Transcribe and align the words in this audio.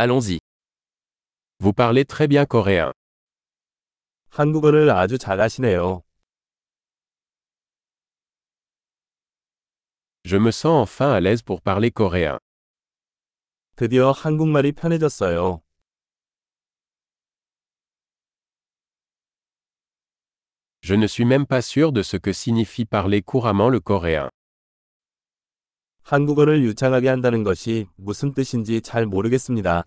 Allons-y. 0.00 0.38
Vous 1.58 1.72
parlez 1.72 2.04
très 2.04 2.28
bien 2.28 2.46
coréen. 2.46 2.92
한국어를 4.30 4.90
아주 4.90 5.18
잘하시네요. 5.18 6.04
Je 10.24 10.36
me 10.36 10.52
sens 10.52 10.80
enfin 10.80 11.10
à 11.10 11.18
l'aise 11.18 11.42
pour 11.42 11.60
parler 11.62 11.90
coréen. 11.90 12.38
드디어 13.74 14.12
한국말이 14.12 14.70
편해졌어요. 14.70 15.62
Je 20.80 20.94
ne 20.94 21.08
suis 21.08 21.24
même 21.24 21.44
pas 21.44 21.60
sûr 21.60 21.90
de 21.90 22.04
ce 22.04 22.16
que 22.16 22.32
signifie 22.32 22.84
parler 22.84 23.20
couramment 23.20 23.68
le 23.68 23.80
coréen. 23.80 24.30
한국어를 26.08 26.62
유창하게 26.62 27.06
한다는 27.10 27.44
것이 27.44 27.86
무슨 27.96 28.32
뜻인지 28.32 28.80
잘 28.80 29.04
모르겠습니다. 29.04 29.84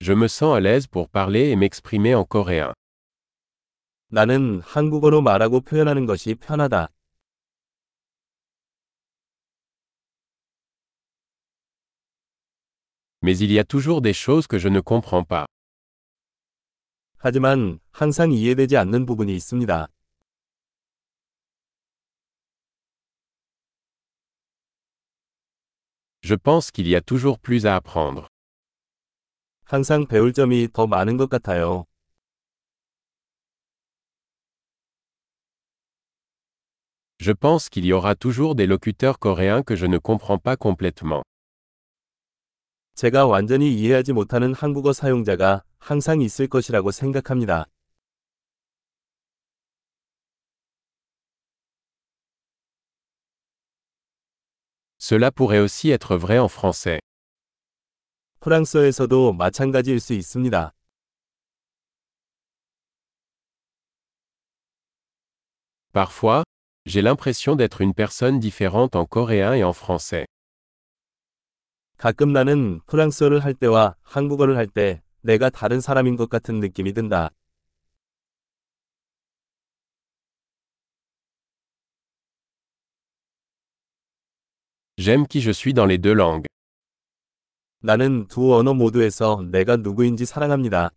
Je 0.00 0.12
me 0.12 0.24
sens 0.24 0.56
à 0.56 0.58
l'aise 0.58 0.88
pour 0.88 1.08
parler 1.08 1.52
et 1.52 1.56
m'exprimer 1.56 2.16
en 2.16 2.24
coréen. 2.24 2.72
나는 4.08 4.60
한국어로 4.62 5.22
말하고 5.22 5.60
표현하는 5.60 6.06
것이 6.06 6.34
편하다. 6.34 6.88
Mais 13.22 13.38
il 13.40 13.52
y 13.52 13.58
a 13.60 13.62
toujours 13.62 14.02
des 14.02 14.14
choses 14.14 14.48
que 14.48 14.58
je 14.58 14.68
ne 14.68 14.80
comprends 14.80 15.22
pas. 15.22 15.46
하지만 17.22 17.78
항상 17.92 18.32
이해되지 18.32 18.78
않는 18.78 19.04
부분이 19.04 19.36
있습니다. 19.36 19.88
Je 26.22 26.36
pense 26.36 26.70
qu'il 26.70 26.88
y 26.88 26.94
a 26.94 27.02
toujours 27.02 27.38
plus 27.38 27.66
à 27.66 27.76
apprendre. 27.76 28.26
항상 29.64 30.06
배울 30.06 30.32
점이 30.32 30.68
더 30.72 30.86
많은 30.86 31.18
것 31.18 31.28
같아요. 31.28 31.84
Je 37.18 37.32
pense 37.34 37.68
qu'il 37.68 37.84
y 37.84 37.92
aura 37.92 38.14
toujours 38.14 38.54
des 38.54 38.66
locuteurs 38.66 39.18
coréens 39.18 39.62
que 39.62 39.76
je 39.76 39.84
ne 39.84 39.98
comprends 39.98 40.38
pas 40.38 40.56
complètement. 40.56 41.22
제가 42.94 43.26
완전히 43.26 43.74
이해하지 43.74 44.14
못하는 44.14 44.54
한국어 44.54 44.94
사용자가 44.94 45.64
항상 45.80 46.20
있을 46.20 46.46
것이라고 46.46 46.90
생각합니다. 46.92 47.66
Cela 54.98 55.30
pourrait 55.32 55.58
aussi 55.58 55.90
être 55.90 56.16
vrai 56.16 56.38
en 56.38 56.46
français. 56.48 57.00
프랑스어에서도 58.40 59.32
마찬가지일 59.32 59.98
수 59.98 60.12
있습니다. 60.14 60.72
Parfois, 65.92 66.44
j'ai 66.86 67.02
l'impression 67.02 67.56
d'être 67.56 67.80
une 67.80 67.94
personne 67.94 68.38
différente 68.38 68.94
en 68.94 69.04
coréen 69.06 69.54
et 69.54 69.64
en 69.64 69.72
français. 69.72 70.26
가끔 71.98 72.32
나는 72.32 72.80
프랑스어를 72.86 73.44
할 73.44 73.54
때와 73.54 73.96
한국어를 74.02 74.56
할 74.56 74.66
때 74.66 75.02
내가 75.22 75.50
다른 75.50 75.80
사람인 75.80 76.16
것 76.16 76.28
같은 76.28 76.60
느낌이 76.60 76.92
든다. 76.92 77.30
J'aime 84.96 85.26
qui 85.26 85.40
je 85.40 85.50
suis 85.50 85.72
dans 85.72 85.86
les 85.86 85.98
deux 85.98 86.14
langues. 86.14 86.44
나는 87.82 88.26
두 88.28 88.54
언어 88.54 88.74
모두에서 88.74 89.42
내가 89.50 89.76
누구인지 89.76 90.26
사랑합니다. 90.26 90.90